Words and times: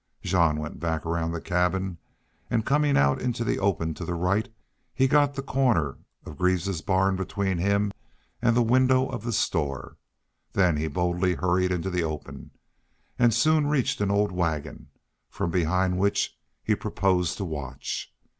Jean 0.23 0.57
went 0.59 0.79
back 0.79 1.05
around 1.05 1.31
the 1.31 1.39
cabin 1.39 1.99
and, 2.49 2.65
coming 2.65 2.97
out 2.97 3.21
into 3.21 3.43
the 3.43 3.59
open 3.59 3.93
to 3.93 4.03
the 4.03 4.15
right, 4.15 4.51
he 4.95 5.07
got 5.07 5.35
the 5.35 5.43
corner 5.43 5.99
of 6.25 6.39
Greaves's 6.39 6.81
barn 6.81 7.15
between 7.15 7.59
him 7.59 7.93
and 8.41 8.57
the 8.57 8.63
window 8.63 9.05
of 9.07 9.21
the 9.23 9.31
store. 9.31 9.97
Then 10.53 10.75
he 10.77 10.87
boldly 10.87 11.35
hurried 11.35 11.71
into 11.71 11.91
the 11.91 12.01
open, 12.01 12.49
and 13.19 13.31
soon 13.31 13.67
reached 13.67 14.01
an 14.01 14.09
old 14.09 14.31
wagon, 14.31 14.87
from 15.29 15.51
behind 15.51 15.99
which 15.99 16.35
he 16.63 16.73
proposed 16.73 17.37
to 17.37 17.45
watch. 17.45 18.11